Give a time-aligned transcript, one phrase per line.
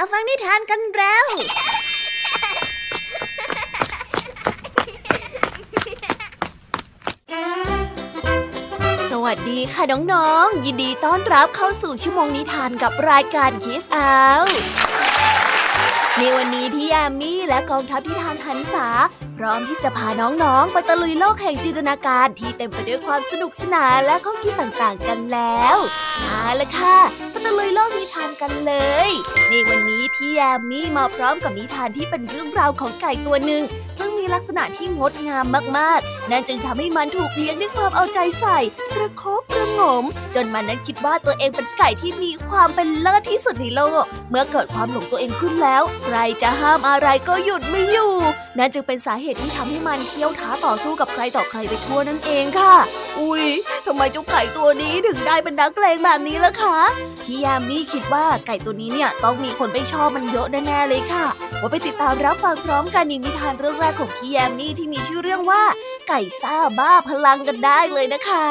[0.00, 1.26] มาฟังนิทานกันแล้ว
[9.10, 9.82] สวัสดีค่ะ
[10.12, 14.12] น้องๆ ยินดีต้อนรับเข้าสู่ชั่วโมงนิทานกับรายการคิสอา
[16.18, 18.88] ในวันนี้พี่ยามีและกองทัพนิทานหันษา
[19.36, 25.76] พร้อมที่จะพาน้องๆ ไปตะลุยโลกแห่งจินตนาการที่เต็มไปด้วยความสนุกสนานและข้อคิดต่างๆกันแล้ว
[26.20, 28.74] เอาละค่ะ ตะลุยโลกนิทานกันเล
[29.08, 29.10] ย
[29.48, 33.62] ในวันนี้พี่ยามีมาพร้อมกับนิทานที่เป็นเรื่องราวของไก่ตัวหนึ่ง
[33.98, 35.44] ซึ่งมีลักษณะที่งดงาม
[35.78, 38.58] มากๆ นั่นจึงทำให้มันถูกเลี้ยงด้วยความเอาใจใส่
[38.94, 40.04] กระคบกระงม
[40.34, 48.12] จนมันนั้นคิดว่าตัวเองเป็นไก่ที่มีความเป็นเลิศที่สุดในโลก เมื่อเกิดความหลงตัวเองขึ้นแล้ว ใครจะห้ามอะไรก็หยุดไม่อยู่
[48.58, 52.74] นั่นจึงเป็นสาเหตุที่ทำให้มันเคี้ยวท้าต่อสู้กับใครต่อใครไปทั่วนั่นเองค่ะ
[53.20, 53.46] อุ้ย
[53.86, 56.78] ทำไมเจ้าไก่ตัวนี้ถึงได้เป็นนักเลงแบบนี้ล่ะคะ
[57.22, 61.26] พี่ยามีคิดว่าไก่ตัวนี้เนี่ยต้องมีคนไม่ชอบมันเยอะแน่ๆเลยค่ะ
[61.60, 65.62] ว่าไปติดตามรับฟังพร้อมกันในนิทานเรื่องแรกของพี่ยามีที่มีชื่อเรื่องว่า
[66.08, 68.46] ไก่ซ่าบ้าพลังกันได้เลยนะคะ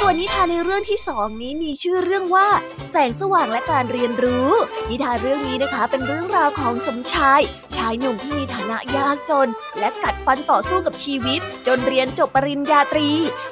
[0.00, 2.48] ส่วนนิทานในเรื่องที่สองนี้มีชื่อเรื่องว่า
[2.90, 4.50] แสงสว่างและการเรียนรู้
[4.90, 7.40] นิทานเรื่องนี้นะคะเป็นเรื่องราวของสมชาย
[7.76, 13.10] ชายหนุ่มที่มีฐานะยากจน และกัดฟันต่อสู้กับชีวิต จนเรียนจบปริญญาตรี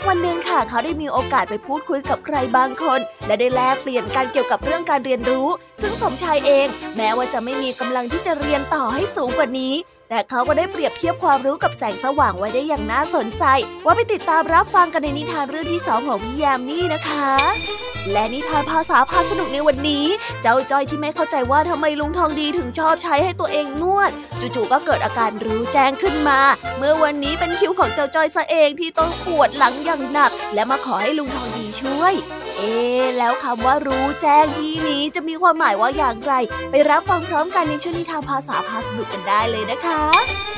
[0.09, 5.47] วันหนึ่งค่ะเขาได้มีโอกาสไปพูดคุยกับใครบางคน และได้แลกเปลี่ยนการเกี่ยวกับเรื่องการเรียนรู้
[5.83, 9.75] ซึ่งสมชายเอง แม้ว่าจะไม่มีกำลังที่จะเรียนต่อให้สูงกว่านี้
[10.15, 13.45] แต่เขาก็ได้เปรียบเทียบความรู้กับแสงสว่างไว้ได้อย่างน่าสนใจ
[13.85, 17.29] ว่าไปติดตามรับฟังกันในนิทานเรื่องที่สองของพี่ยามี่นะคะ
[18.13, 20.05] และนิทานภาษาพาสนุกในวันนี้
[20.43, 26.41] เจ้าจ้อยที่ไม่เข้าใจว่าทำไมลุงทองดีถึงชอบใช้ให้ตัวเองนวด จู่ๆก็เกิดอาการรู้แจ้งขึ้นมา
[26.79, 32.15] เมื่อวันนี้เป็นคิวของเจ้าจ้อยซะเองที่ต้องปวดหลังอย่างหนัก และมาขอให้ลุงทองดีช่วย
[32.57, 36.33] เอ๊ะแล้วคำว่ารู้แจ้งที่นี้จะมีความหมายว่าอย่างไร
[36.71, 40.03] ไปรับฟังพร้อมกันในช่วงนิทานภาษาพาสนุกกันได้เลยนะคะ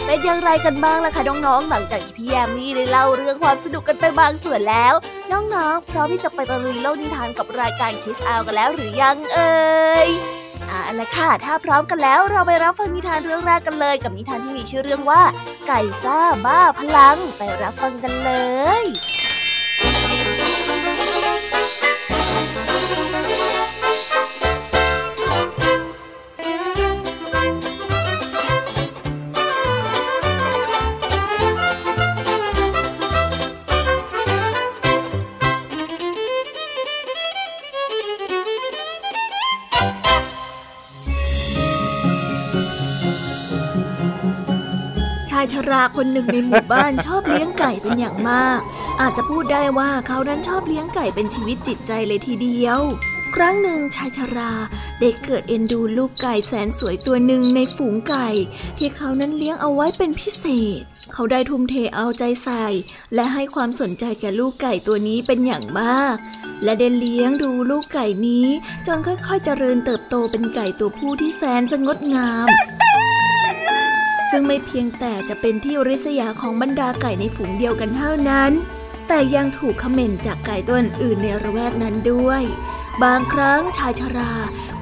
[0.06, 4.94] เป็นอย่างไรกันบ้างล่ะคะน้องๆหลังจากที่พี่แยมมี่ได้เล่าเรื่องความสนุกกันไปบางส่วนแล้ว
[5.32, 9.56] น้องๆพร้อมที่จะไปตะลุยโลกนิทานกับรายการคิสอากันแล้วหรือยังเอ่
[10.06, 10.08] ย
[10.68, 15.22] เอาละค่ะ ถ้าพร้อมกันแล้วเราไปรับฟังนิทานเรื่องแรกกันเลย กับนิทานที่มีชื่อเรื่องว่า
[15.66, 18.32] ไก่ซ่าบ้าพลัง ไปรับฟังกันเล
[18.82, 48.60] ยายชราคนหนึ่งในหมู่บ้านชอบเลี้ยงไก่เป็นอย่างมาก
[49.00, 52.80] อาจจะพูดได้ว่าเขานั้นชอบเลี้ยงไก่เป็นชีวิตจิตใจเลยทีเดียว
[53.34, 54.52] ครั้งหนึ่งชายชรา
[55.00, 58.28] ได้เกิดเอ็นดูลูกไก่แสนสวยตัวหนึ่งในฝูงไก่
[58.78, 60.44] ที่เขานั้นเลี้ยงเอาไว้เป็นพิเศ
[60.78, 60.80] ษ
[61.12, 62.64] เขาได้ทุ่มเทเอาใจใส่
[63.14, 66.16] และให้ความสนใจแก่ลูกไก่ตัวนี้เป็นอย่างมาก
[66.64, 68.46] และได้เลี้ยงดูลูกไก่นี้
[68.86, 72.48] จนค่อยๆเจริญเติบโตเป็นไก่ตัวผู้ที่แสนจะงดงาม
[74.38, 78.50] ซึ่งไม่เพียงแต่จะเป็นที่ริษยาของบรรดาไก่ในฝูงเดียวกันเท่านั้น
[79.08, 82.42] แต่ยังถูกขม่นจากไก่ตัวอื่นในระแวกนั้นด้วย
[83.02, 84.32] บางครั้งชายชรา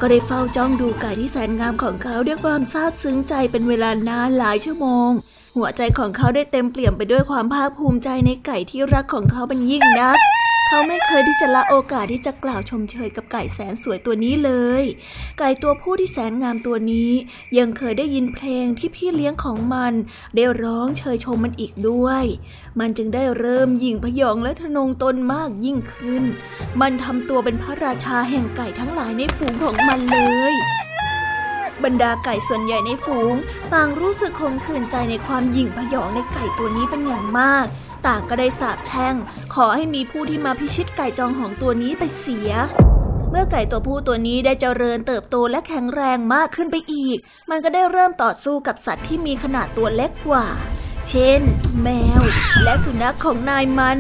[0.01, 5.11] ก็ได้เฝ้าจ้องดูไก่ที่แสนงามของเขาด้วยความซาบซึ้งใจเป็นเวลานานหลายชั่วโมง
[5.57, 10.19] หัวใจของเขาได้เต็มเปี่ยมไปด้วยความภาคภูมิใจในไก่ที่รักของเขาเป็นยิ่งนัก
[10.69, 14.53] เขาไม่เคยที่จะละโอกาสที่จะกล่าวชมเชยกับไก่แสนสวยตัวนี้เล
[14.83, 14.85] ย
[15.39, 17.11] ไก่ตัวผู้ที่แสนงามตัวนี้
[17.59, 19.93] ยังเคยได้ยินเพลงที่พี่เลี้ยงของมัน
[20.35, 22.25] ได้ร้องเชยชมมันอีกด้วย
[22.81, 26.23] มันจึงได้เริ่มยิ่งพยองและทะนงตนมากยิ่งขึ้น
[26.81, 30.19] มันทำตัวเป็นพระราชาแห่งไก่ทั้งหลายในฝูงของมันเล
[30.53, 30.55] ย
[31.85, 33.35] บรรดาไก่ส่วนใหญ่ในฝูง
[33.73, 37.67] ต่างรู้สึกคมขื่นใจในความยิ่งพยองในไก่ตัวนี้เป็นอย่างมาก
[38.07, 39.15] ต่างก็ได้สาบแช่ง
[39.55, 42.51] ขอให้มีผู้ที่มาพิชิตไก่จองของตัวนี้ไปเสีย
[43.31, 47.19] เมื่อไก่ตัวผู้ตัวนี้ได้เจริญเติบโตและแข็งแรงมากขึ้นไปอีก
[47.51, 50.47] มันก็ได้เริ่มต่อสู้กับสัตว์ที่มีขนาดตัวเล็กกว่า
[51.09, 51.41] เช่น
[51.83, 51.89] แม
[52.21, 52.23] ว
[52.63, 53.99] และสุนัขของนายมัน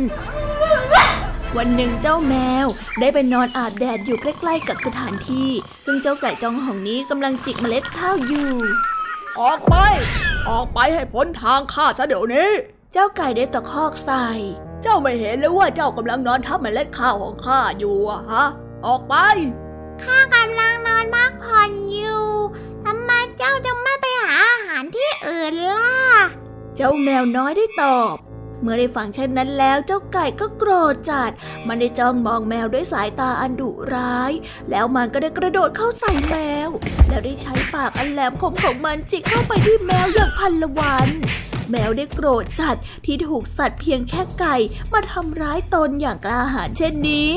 [1.56, 2.35] วันหนึ่งเจ้าแม
[2.65, 2.67] ว
[3.01, 5.51] ได้ไปนอนอาบแดดอยู่ใกล้ๆ กับสถานที่
[5.85, 8.51] ซึ่งเจ้าไก่จองของนี้กำลังจิกเมล็ดข้าวอยู่
[9.41, 9.75] ออกไป
[10.51, 12.51] ออกไปให้พ้นทางข้าซะเดี๋ยวนี้
[12.96, 14.26] เจ้าไก่ได้ตะคอกใส่
[14.82, 18.46] เจ้าไม่เห็นเลยว่าเจ้ากำลังนอนทับเมล็ดข้าวของข้าอยู่อะฮะ
[18.87, 19.14] ออกไป
[20.02, 22.26] ข้ากำลังนอนพักผ่อนอยู่
[22.85, 25.93] ทำไมเจ้าจะไม่ไปหาอาหารที่อื่นล่ะ
[26.76, 28.17] เจ้าแมวน้อยได้ตอบม
[28.62, 31.31] เมื่อได้ฟังเช่นนั้นแล้วเจ้าไก่ก็โกรธจัด
[31.67, 34.32] มันได้จ้องมองแมวด้วยสายตาอันดุร้าย
[34.70, 36.37] แล้วมันก็ได้กระโดดเข้าใส่แม
[36.67, 36.69] ว
[37.08, 41.08] แล้วได้ใช้ปากอันแหลมคมของมันจิกเข้าไปที่แมวอย่างพันละวัน
[41.71, 42.77] แมวได้โกรธจัด
[43.07, 44.57] ที่ถูกสัตว์เพียงแค่ไก่
[44.93, 47.35] มาทำร้ายตนอย่างกล้าหาญเช่นนี้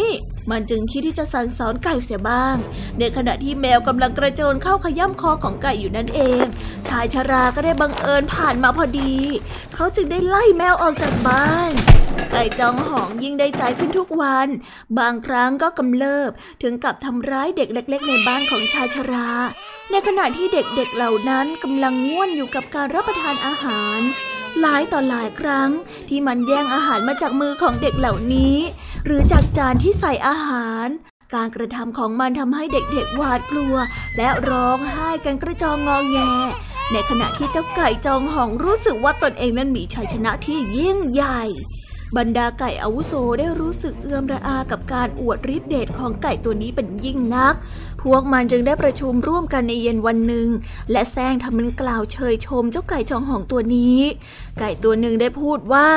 [0.51, 2.55] มันจึงคิดที่จะสั่งสอนไก่เสียบ้าง
[2.99, 6.45] ในขณะที่แมวกำลังกระโจนเข้าขย่ำคอของไก่อยู่นั่นเอง
[6.87, 9.13] ชายชราก็ได้บังเอิญผ่านมาพอดี
[9.73, 11.86] เขาจึงได้ไล่แมวออกจากบ้าน
[12.31, 14.47] ไก่จองหองยิ่งได้ใจขึ้นทุกวัน
[14.99, 16.31] บางครั้งก็กำเริบ
[16.61, 19.29] ถึงกับทำร้ายเด็กเล็ก ๆ ในบ้านของชายชรา
[19.91, 23.99] ในขณะที่เด็กๆเหล่านั้นกำลังง่วนอยู่กับการรับประทานอาหาร
[24.59, 25.69] หลายต่อหลายครั้ง
[26.09, 28.57] ที่มันแย่งอาหารมาจากมือของเด็กเหล่านี้
[29.05, 30.87] หรือจากจานที่ใส่อาหาร
[31.33, 33.75] การกระทำของมันทำให้เด็กๆหวาดกลัว
[34.17, 36.17] และร้องไห้กันกระจองงอแง
[36.91, 41.41] ในขณะที่เจ้าไก่จองหองรู้สึกว่าตนเองนั้นมีชัยชนะที่ยิ่งใหญ่
[42.17, 47.55] บรรดาไก่อาวุโสได้รู้สึกเอื้อมระอากับการอวดฤทธิเดชของไก่ตัวนี้เป็นยิ่งนัก
[48.03, 50.47] พวกมันจึงได้ประชุมร่วมกันในเย็นวันหนึ่ง
[50.91, 53.99] และแซงทำมันกล่าวเชยชมเจ้าไก่จองหองตัวนี้
[54.59, 55.87] ไก่ตัวหนึ่งได้พูดว่า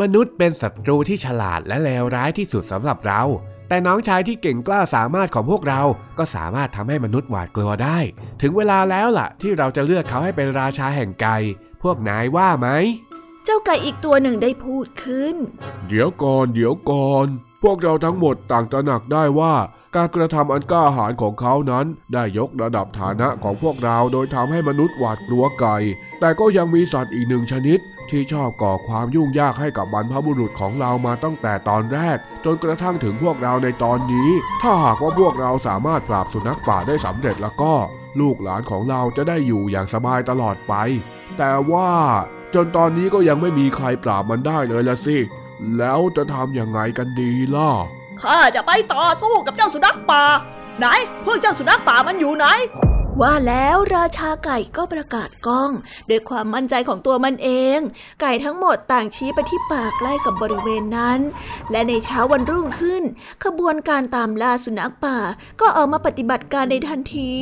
[0.00, 3.22] มนุษย์เป็นศัตรูที่ฉลาดและเลวร้ายที่สุดสำหรับเรา
[3.68, 5.82] แต่น้องชายที่เก่งกล้าสามารถของพวกเรา
[6.18, 7.98] ก็สามารถทำให้มนุษย์หวาดกลัวได้
[8.42, 11.36] ถึงเวลาแล้วล่ะ ที่เราจะเลือกเขาให้เป็นราชาแห่งไก่
[11.82, 12.68] พวกนายว่าไหม
[13.44, 15.34] เจ้าไก่อีกตัวหนึ่งได้พูดขึ้น
[15.88, 17.26] เดี๋ยวก่อนเดี๋ยวก่อน
[17.62, 19.54] พวกเราทั้งหมดต่างตระหนักได้ว่า
[19.96, 25.76] การกระทำอันกล้าหาญของเขานั้นได้ยกระดับฐานะของพวกเราโดยทำให้มนุษย์หวาดกลัวไก่
[26.20, 27.78] แต่ก็ยังมีสัตว์อีกหนึ่งชนิด
[28.10, 34.30] ที่ชอบก่อความยุ่งยากให้กับบรรพบุรุษของเรามาตั้งแต่ตอนแรก จนกระทั่งถึงพวกเราในตอนนี้
[34.62, 37.74] ถ้าหากว่าพวกเราสามารถปราบสุนัขป่าได้สำเร็จแล้วก็
[38.20, 40.74] ลูกหลานของเราจะได้อยู่อย่างสบายตลอดไป
[41.38, 41.90] แต่ว่า
[42.54, 45.16] จนตอนนี้ก็ยังไม่มีใครปราบมันได้เลยละสิ
[45.78, 47.70] แล้วจะทำอย่างไงกันดีล่ะ
[48.22, 50.22] ข้าจะไปต่อสู้กับเจ้าสุนัขป่า
[50.78, 50.86] ไหน
[51.24, 52.46] พวกเจ้าสุนัขป่ามันอยู่ไหน
[53.22, 55.70] ว่าแล้วราชาไก่ก็ประกาศก้อง
[56.10, 57.78] ด้วยความมั่นใจของตัวมันเอง
[58.20, 61.18] ไก่ทั้งหมดต่างชี้ไปที่ป่าใกล้กับบริเวณนั้น
[61.70, 63.02] และในเช้าวันรุ่งขึ้น
[63.44, 65.18] ขบวนการตามล่าสุนัขป่า
[65.60, 67.32] ก็ออกมาปฏิบัติการในทันที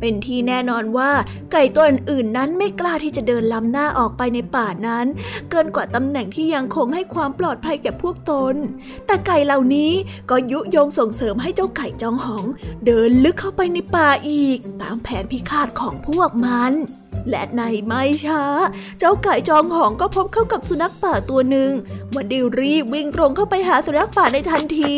[0.00, 1.10] เป็นที่แน่นอนว่า
[1.52, 5.06] ไก่ตัวอื่นนั้นไม่กล้าที่จะเดินล้ำหน้าออกไปในป่านั้น
[5.50, 8.54] เกินกว่าตำแหน่งที่ยังคงให้ความปลอดภัยแก่พวกตน
[9.06, 9.92] แต่ไก่เหล่านี้
[10.30, 12.44] ก็ยุยงส่งเสริมให้เจ้าไก่จองหอง
[12.86, 16.72] เดินลึกเข้าไปในป่าอีกตามแผนพิฆาตของพวกมัน
[17.30, 18.42] และในไม่ช้า
[18.98, 21.70] เจ้าไก่จองหองก็พบเข้ากับสุนัขป่าตัวหนึ่ง
[22.14, 24.94] มันได้รีบวิ่งตรงเข้าไปหาสุนัขป่าในทันที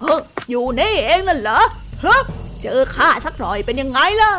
[0.00, 0.16] เฮ้
[0.48, 1.60] อยู่นี่เองนั่นเหรอ
[2.04, 2.20] ฮะ
[2.62, 4.32] เจอข้าสักหน่อยเป็นยังไงล่ะ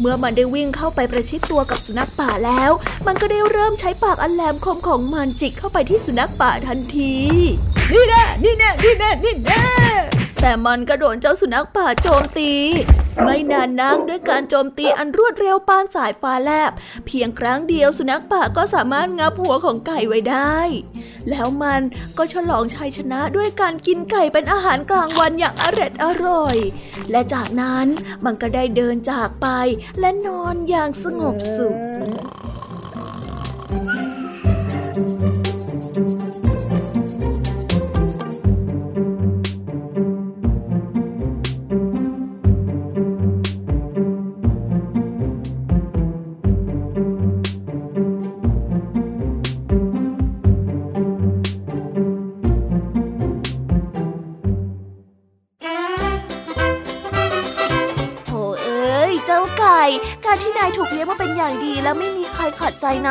[0.00, 2.70] เมื่อมันได้วิ่งเข้าไปประชิดตัวกับสุนัขป่าแล้ว
[3.06, 7.14] มันก็ได้เริ่มใช้ปากอันแหลมคมของมันจิกเข้าไปที่สุนัขป่าทันที
[7.92, 12.52] นี่แน่นี่แน่นี่แน่นี่แน่ แต่มันก็โดนเจ้าสุนัขป่าโจมตี
[13.24, 16.72] ไม่นานนักด้วยการโจมตีอันรวดเร็วปานสายฟ้าแลบ
[17.06, 20.58] เพียงครั้งเดียวสุนัขป่าก็สามารถงับหัวของไก่ไว้ได้
[21.30, 21.80] แล้วมัน
[22.18, 26.56] ก็ฉลองชัยชนะด้วยการกินไก่เป็นอาหารกลางวันอย่างอร็ดอร่อย
[27.10, 27.86] และจากนั้น
[28.24, 29.48] มันก็ได้เดินจากไป
[30.00, 31.76] และนอนอย่างสงบสุข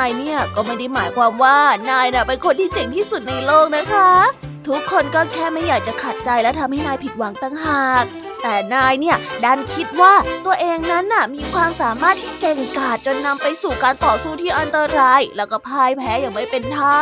[0.05, 1.57] ายเนี่ยก็ไม่ได้หมายความว่า
[1.89, 4.09] นายน่ะเป็นคนที่เจ๋งที่สุดในโลกนะคะ
[4.67, 8.05] ทุกคนก็แค่ไม่อยากจะขัดใจและทำให้นายผิดหวังตั้งหาก
[8.41, 10.13] แต่นายเนี่ยดันคิดว่า
[10.45, 16.97] ตัวเองนั้นน่ะมีความสามารถที่เก่งกาจจนนำไปสู่การต่อสู้ที่อันตราย แล้วก็พ่ายแพ้อย่างไม่เป็นท่า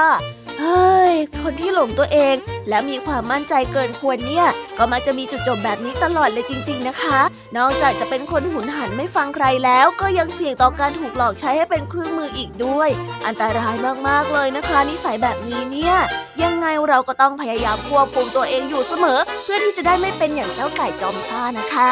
[0.63, 2.35] ฮ้ย คนที่หลงตัวเอง
[2.69, 7.19] และมีความมั่นใจเกินควรเนี่ย ก็มักจะมีจุดจบแบบนี้ตลอดเลยจริง ๆ นะคะ
[7.57, 12.89] นอกจากจะเป็นคนหุนหันไม่ฟังใครแล้ว ก็ยังเสี่ยงต่อการถูกหลอกใช้ให้เป็นเครื่องมืออีกด้วย
[13.25, 13.75] อันตราย
[14.07, 15.95] มากๆเลยนะคะ นิสัยแบบนี้เนี่ย
[16.43, 21.91] ยังไงเราก็ต้องพยายามควบคุมตัวเองอยู่เสมอ เพื่อที่จะได้ไม่เป็นอย่างเจ้าไก่จอมซ่านะคะ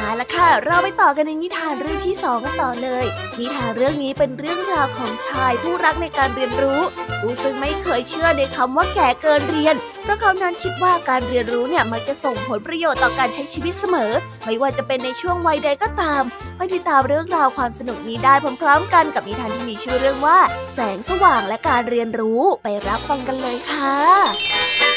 [0.00, 3.04] เอาละค่ะ เราไปต่อกันในนิทานเรื่องที่สองกันต่อเลย
[3.38, 6.80] นิทานเรื่องนี้เป็นเรื่องราวของชายผู้รักในการเรียนรู้
[7.20, 14.12] ผู้ซึ่งไม่เคยเชื่อในคำว่าแก่เกินเรียน เพราะเขานั้นคิดว่าการเรียนรู้เนี่ยมันจะส่งผลประโยชน์ต่อการใช้ชีวิตเสมอ
[14.44, 16.22] ไม่ว่าจะเป็นในช่วงวัยใดก็ตาม
[16.56, 20.38] ไปติดตามเรื่องราวความสนุกนี้ได้พร้อมๆกันกับนิทานที่มีชื่อเรื่องว่า
[20.74, 24.89] แสงสว่างและการเรียนรู้ไปรับฟังกันเลยค่ะ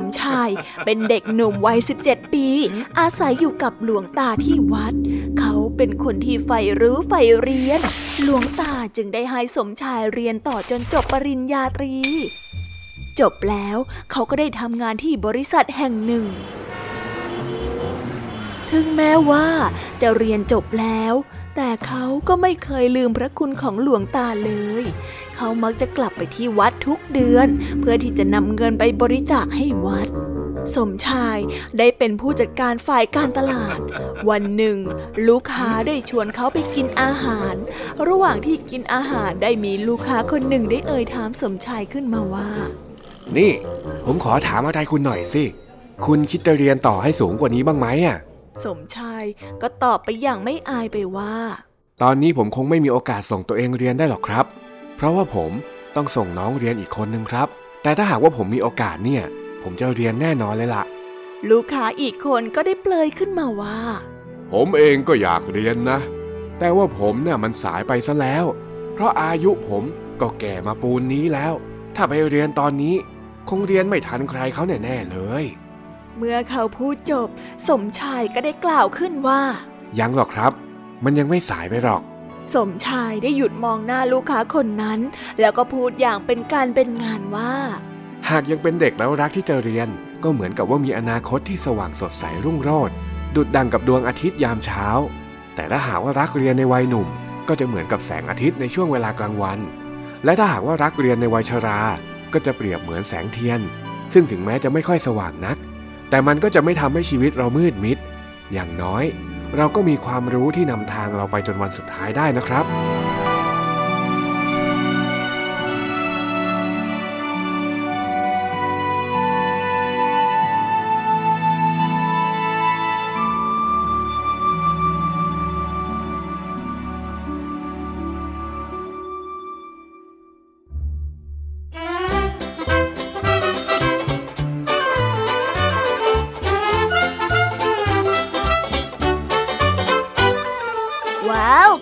[0.00, 0.48] มชาย
[0.84, 2.46] เป็นเด็กหนุ่มวัย 17 ปี
[2.98, 4.94] อาศัยอยู่กับหลวงตาที่วัด
[5.38, 7.80] เขาเป็นคนที่ใฝ่รู้ใฝ่เรียน
[8.22, 11.94] หลวงตาจึงได้ให้สมชายเรียนต่อจนจบปริญญาตรี
[13.20, 13.76] จบแล้ว
[14.10, 16.24] เขาก็ได้ทำงานที่บริษัทแห่งหนึ่ง
[18.70, 19.46] ถึงแม้ว่า
[20.02, 21.14] จะเรียนจบแล้ว
[21.56, 24.84] แต่เขาก็ไม่เคยลืมพระคุณของหลวงตาเลย
[25.36, 27.48] เขามักจะกลับไปที่วัดทุกเดือน
[27.80, 30.08] เพื่อที่จะนำเงินไปบริจาคให้วัด
[30.74, 31.38] สมชาย
[31.78, 33.78] ได้เป็นผู้จัดการฝ่ายการตลาด
[34.28, 34.78] วันหนึ่ง
[35.28, 37.54] ลูกค้าได้ชวนเขาไปกินอาหาร
[38.08, 42.48] ระหว่างที่กินอาหารได้มีลูกค้าคนหนึ่งได้เอ่ยถามสมชายขึ้นมาว่า
[43.36, 43.52] นี่
[44.04, 45.44] ผมขอถามอะไรคุณหน่อยสิ
[46.06, 48.18] คุณคิดจะเรียนต่อให้สูงกว่านี้บ้างไหมอะ
[48.64, 49.24] สมชาย
[49.62, 51.34] ก็ตอบไปอย่างไม่อายไปว่า
[52.02, 54.46] ตอนนี้ผมคงไม่มีโอกาสส่งตัวเองเรียนได้หรอกครับ
[54.96, 55.50] เพราะว่าผม
[55.96, 57.48] ต้องส่งน้องเรียนอีกคนนึงครับ
[57.82, 59.22] แต่ถ้าหากว่าผมมีโอกาสเนี่ย
[59.62, 60.84] ผมจะเรียนแน่นอนเลยล่ะ
[61.50, 63.78] ลูกค้าอีกคนก็ได้เปลยขึ้นมาว่า
[64.52, 65.98] ผมเองก็อยากเรียนนะ
[66.58, 68.44] แต่ว่าผมเนี่ยมันสายไปซะแล้ว
[68.94, 69.82] เพราะอายุผม
[70.20, 71.52] ก็แก่มาปูนนี้แล้ว
[71.96, 72.94] ถ้าไปเรียนตอนนี้
[73.48, 75.44] คงเรียนไม่ทันใครเขาแน่ๆเลย
[76.18, 77.28] เมื่อเขาพูดจบ
[77.68, 79.42] สมชายก็ได้กล่าวขึ้นว่า
[79.98, 80.52] ยังหรอกครับ
[81.04, 82.02] มันยังไม่สายไปหรอก
[82.54, 85.00] สมชายได้หยุดมองหน้าลูกค้าคนนั้น
[85.40, 87.52] แล้วก็พูดอย่างเป็นการเป็นงานว่า
[88.30, 89.88] หากยังเป็นเด็กแล้วรักที่จะเรียน
[90.22, 92.94] ก็เหมือนกับว่ามีอนาคตที่สว่างสดใสรุ่งโรจน์
[93.36, 94.86] ดุดดังกับดวงอาทิตย์ยามเช้า
[95.54, 97.08] แต่ถ้าหากว่ารักเรียนในวัยหนุ่ม
[97.48, 99.58] ก็จะเหมือนกับแสงอาทิตย์ในช่วงเวลากลางวัน
[100.24, 101.80] และถ้าหากว่ารักเรียนในวัยชรา
[102.32, 103.60] ก็จะเปรียบเหมือนแสงเทียน
[104.12, 105.56] ซึ่งถึงแม้จะไม่ค่อยสว่างนัก
[106.14, 107.98] แต่มันก็จะไม่ทำให้ชีวิตเรามืดมิด
[108.52, 109.04] อย่างน้อย
[109.56, 112.64] เราก็มีความรู้ที่นำทางเราไปจนวันสุดท้ายได้นะครับ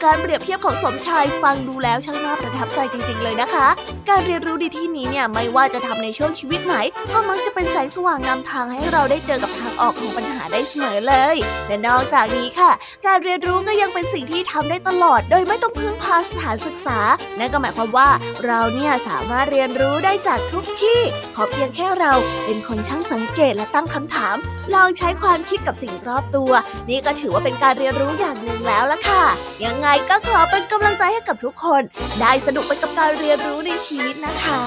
[0.05, 3.69] การเปรียบเทียบของสมชายฟังดูแล้วช่างน่าประทับใจจริง ๆ เลยนะคะ
[4.09, 6.77] การเรียนรู้ในที่นี้เนี่ยไม่ว่าจะทำในช่วงชีวิตไหน
[7.13, 11.37] ก็มักจะเป็นแสงสว่างนำทางให้เราได้เจอกับทางออกของปัญหาได้เสมอเลย
[11.69, 12.71] และนอกจากนี้ค่ะ
[13.07, 16.99] การเรียนรู้ก็ยังเป็นสิ่งที่ทำได้ตลอด โดยไม่ต้องพึ่งพาสถานศึกษา
[17.39, 18.09] นั่นก็หมายความว่า
[18.47, 21.01] เราเนี่ยสามารถเรียนรู้ได้จากทุกที่
[21.37, 22.13] ขอเพียงแค่เรา
[22.45, 24.37] เป็นคนช่างสังเกตและตั้งคำถาม
[24.75, 26.53] ลองใช้ความคิดกับสิ่งรอบตัว
[26.91, 29.25] นี่ก็ถือว่าเป็นการเรียนรู้อย่างหนึ่งแล้วล่ะค่ะ
[29.65, 31.83] ยังไงก็ขอเป็นกำลังใจให้กับทุกคน
[32.21, 34.63] ได้สนุกไปกับการเรียนรู้ในชีวิตนะคะ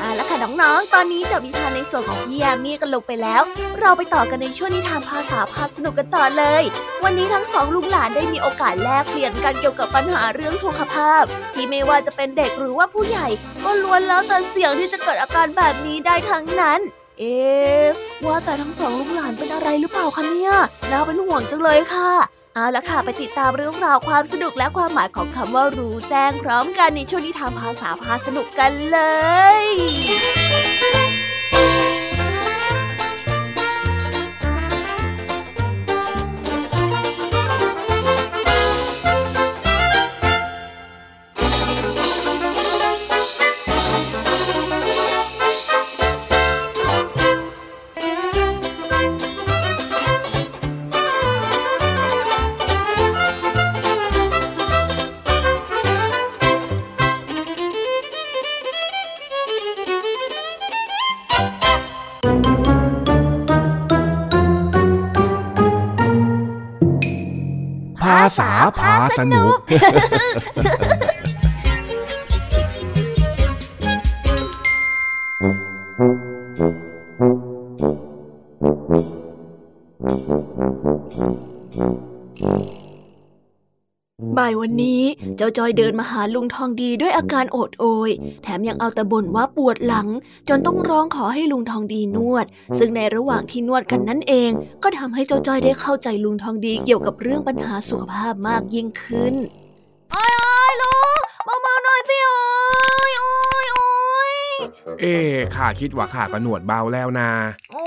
[0.00, 3.42] อ่าแล้วค่ะน้องๆ ตอนนี้จบนิทานในส่วนของพี่ยามีกันลงไปแล้ว
[3.80, 6.62] เราไปต่อกันในช่วงนิทานภาษาพาสนุกกันต่อเลย
[7.04, 11.22] วันนี้ทั้งสองลุงหลานได้มีโอกาสแลกเปลี่ยนกันเกี่ยวกับปัญหาเรื่องสุขภาพ
[11.54, 13.28] ที่ไม่ว่าจะเป็นเด็กหรือว่าผู้ใหญ่
[13.64, 16.80] ก็ล้วนแล้วแต่เสี่ยงที่จะเกิดอาการแบบนี้ได้ทั้งนั้น
[17.18, 17.36] เอ๊
[18.26, 20.52] ว่าแต่ทั้งสองลูกหลานเป็นอะไรหรือเปล่าคะเนี่ย
[20.90, 22.10] น่าเป็นห่วงจังเลยค่ะ
[22.54, 28.98] เอาละค่ะ ไปติดตามเรื่องราวความสนุกและความหมายของคำว่ารู้แจ้งพร้อมกันในช่วงนิทานภาษาพาสนุกกันเล
[29.58, 30.45] ย
[68.06, 69.56] ภาษาพาสนุก
[84.36, 84.95] บ่ายวันนี้
[85.36, 88.10] เจ้าจอยเดินมาหาลุงทองดีด้วยอาการโอดโอย
[88.42, 90.08] แถมยังเอาแต่บ่นว่าปวดหลัง
[90.48, 92.46] จนต้องร้องขอให้ลุงทองดีนวด
[92.78, 94.50] ซึ่งในระหว่างที่นวดกันนั่นเอง
[94.82, 99.34] ก็ทำให้เจ้าจอยได้เข้าใจลุงทองดีเกี่ยวกับเรื่องปัญหาสุขภาพมากยิ่งขึ้น
[100.12, 102.38] โอ้ยโอ้ยลุงเบาๆหน่อยสิโอ้
[103.08, 103.30] ยโอ้
[103.64, 103.65] ยโอ้ย
[105.00, 107.30] เอ๊ะข้าคิดว่าข้าก็หนวดเบาแล้วนะ
[107.72, 107.84] โอ้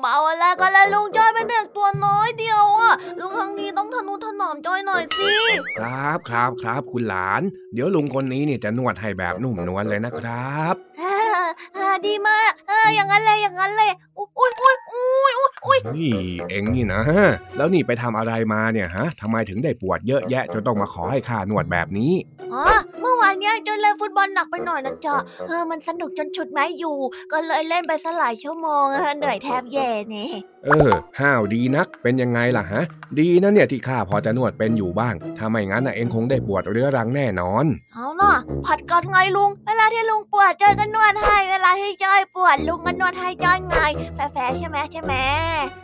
[0.00, 5.32] เบาอะไรกันแล้วลุงจ้อยเป็นเด็กตัวน้อยเดียวอะลุงทางนี้ต้องทนุถนอมจ้อยหน่อยสิ
[5.78, 7.42] ครับครับครับคุณหลาน
[7.74, 11.07] เดี๋ยวลุงคนนี้เนี่ยจะนวดให้แบบนุ่มนวลเลยนะครับอ่าอ่า
[12.06, 15.32] ดีมาก เออ อย่างนั้นเลยอย่างนั้นเลย อุ้ยอุ้ยอุ้ยอุ้ย
[15.66, 17.00] อุ้ยเฮ้ยเอ็งนี่นะ
[17.56, 22.12] แล้วนี่ไปทำอะไรมาเนี่ยฮะทำไมถึงได้ปวดเยอะแยะจนต้องมาขอให้ข้านวดแบบนี้
[22.52, 22.64] อ๋อ
[23.00, 25.16] เมื่อวานเนี้ยจอยเล่นฟุตบอลหนักไปหน่อยนะจ๊ะ
[25.48, 26.98] เออ มันสนุกจนฉุดไม่อยู่
[27.32, 30.32] ก็เลยเล่นไปสลายชั่วโมงอะเหนื่อยแทบแย่เนี่ย
[30.64, 30.90] เออ
[31.20, 32.82] ห้าวดีนัก เป็นยังไงล่ะฮะ
[33.18, 37.64] ดีนะเนี่ยที่ข้าพอจะนวดเป็นอยู่บ้าง ถ้าไม่งั้นนะเอ็งคงได้ปวดเรื้อรังแน่นอน
[37.94, 38.34] เอาน่ะ
[38.66, 43.76] ผัดกันไงลุง เวลาที่ลุงปวดจอยก็นวดให้ เวลาที่จอยปวดลุงก็นวดให้จอยไง
[44.14, 45.14] แฟร์ๆใช่ไหมใช่ไหม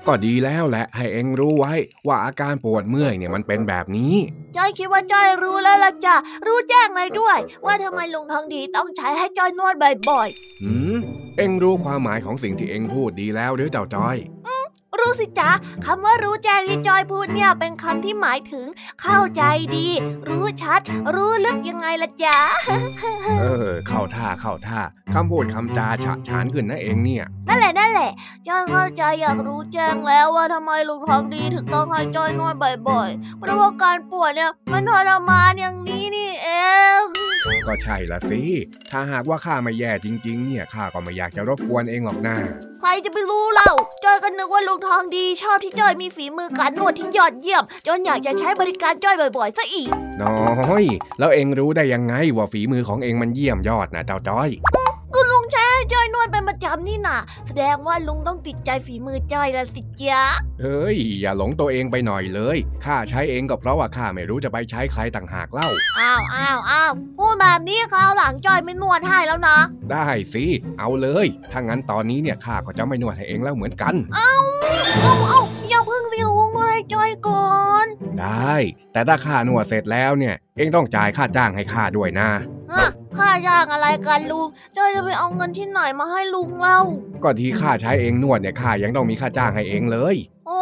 [0.07, 1.75] ก็ดีแล้วแหละให้เอ็งรู้ไว้
[2.07, 4.15] ว่าอาการปวดเมื่อยเนี่ยมันเป็นแบบนี้
[4.57, 10.29] จอยคิดว่าจอยรู้แล้วล่ะจ้ะรู้แจ้งเลยด้วย ว่าทำไมลุงทองดีต้องใช้ให้จอยนวดบ่อย
[10.63, 10.97] หืม
[11.37, 15.51] เอ็งรู้ความหมายของสิ่งที่เอ็งพูดดีแล้วหรือเจ้าจอยๆ รู้สิจ๊ะ
[15.85, 18.67] คำว่ารู้แจ้งที่จอยพูดเนี่ยเป็นคำที่หมายถึง
[19.03, 19.43] เข้าใจ
[19.77, 19.89] ดี
[20.29, 20.81] รู้ชัด
[21.15, 22.39] รู้ลึกยังไงล่ะจ๊ะ
[23.41, 24.81] เออเข้าท่าเข้าท่า
[25.15, 28.11] คำพูดคำจาฉะฉานขึ้นนะเอ็งเนี่ยนั่นแหละนั่นแหละ
[28.49, 32.55] จอยเข้าใจอยากรู้แจ้งแล้วว่าทำไมลุงทองดีถึงต้องให้จอยนวด
[32.89, 36.49] บ่อยๆเพราะว่าการปวดเนี่ยมันทรมานอย่างนี้นี่เอ
[37.01, 37.03] ง
[37.67, 38.43] ก็ใช่ละสิ
[38.91, 42.37] ถ้าหากว่าข้าไม่แย่จริง ๆ เนี่ยข้าก็ไม่อยากจะรบกวนเองหรอกนะ
[42.81, 43.73] ใครจะไปรู้เล่า
[44.05, 49.89] จอยก็นึกว่าลุงทองดีชอบที่จอยมีฝีมือการนวดที่ยอดเยี่ยม จนอยากจะใช้บริการจอยบ่อยๆซะอีก
[50.23, 50.85] น้อย
[51.19, 54.51] แล้วเองรู้ได้ยังไงว่าฝีมือของเองมันเยี่ยมยอดนะเจ้าจ้อย
[55.15, 60.23] ก็ลุงใช้ให้จอยนวดเป็นประจำนี่น่ะแสดงว่าลุงต้องติดใจฝีมือจอยละสิจ๊ะ
[60.61, 69.59] เฮ้ย อย่าหลงตัวเองไปหน่อยเลยข้าใช้เองก็เพราะว่าข้าไม่รู้จะไปใช้ใครต่างหากเล่าอ้าวอ้าวอ้าวพูดแบบนี้คราวหลังจอยไม่นวดให้แล้วนะ
[69.93, 70.45] ได้สิ
[70.79, 74.35] เอาเลย ถ้างั้นตอนนี้เนี่ยข้าก็จะไม่นวดให้เองแล้วเหมือนกัน เอา
[75.03, 77.49] เอาอย่าเพิ่งสิลุงนวดให้จอยก่อ
[77.85, 77.87] น
[78.21, 78.55] ได้
[78.93, 82.29] แต่ถ้าข้านวดเสร็จแล้วเนี่ย เองต้องจ่ายค่าจ้างให้ข้าด้วยนะ
[82.73, 86.81] ฮะค่าจ้างอะไรกันลุงจอยจะไปเอาเงินที่ไหนมาให้ลุงเล่า
[87.23, 90.59] ก็ที่ข้าใช้เองนวดเนี่ยข้ายังต้องมีค่าจ้างให้เองเลย โอ้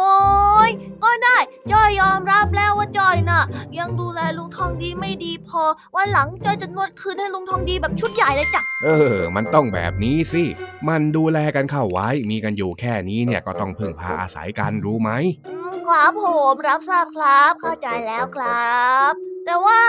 [0.67, 0.69] ย
[1.03, 1.37] ก็ได้
[1.71, 3.43] จอยยอมรับแล้วว่าจอยน่ะ
[3.79, 5.63] ยังดูแลลุงทองดีไม่ดีพอ
[5.95, 10.43] วันหลังจอยจะนวดคืนให้ลุงทองดีแบบชุดใหญ่เลยจ้ะ เออ มันต้องแบบนี้สิ
[10.89, 15.11] มันดูแลกันเข้าไว้ มีกันอยู่แค่นี้เนี่ยก็ต้องพึ่งพาอาศัยกันรู้ไหม
[15.49, 19.13] อืมครับผมรับทราบครับเข้าใจแล้วครับ
[19.45, 19.79] แต่ว่า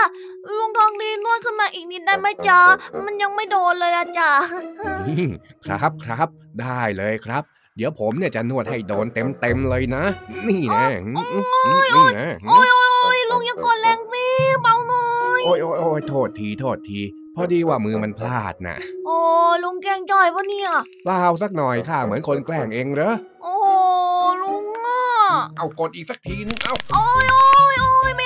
[0.57, 2.61] ลุงทองดีนวดขึ้นมาอีกนิดได้ไหมจ๊ะ
[3.05, 4.31] มันยังไม่โดนเลยนะจ๊ะ
[5.07, 5.29] อืม
[5.65, 6.27] ครับครับ
[6.61, 7.43] ได้เลยครับ
[7.77, 10.03] เดี๋ยวผมเนี่ยจะนวดให้โดนเต็มเต็มๆเลยนะ
[10.47, 10.85] นี่นะ
[11.95, 14.25] นี่นะโอ้ยโอ้ยโอ้ยลุงอย่ากดแรงสิ
[14.61, 15.05] เบาหน่อ
[15.39, 16.99] ยโอ้ยโอ้ยโอ้ยโทษทีโทษที
[17.35, 19.17] พอดีว่ามือมันพลาดนะโอ้
[19.63, 20.69] ลุงแกล้งจ่อยปะเนี่ย
[21.05, 23.55] เปล่าสักหน่อยข้าเหมือนคนแกล้งเองเหรอโอ้
[24.43, 25.01] ลุงอะ
[25.57, 28.25] เอากดอีกสักทีนึงเอาโอ้ยโอ้ยโอ้ยไม่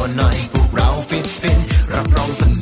[0.00, 1.58] ว์หน่อยพวกเราฟินฟิน
[1.92, 2.59] รับรองสนุก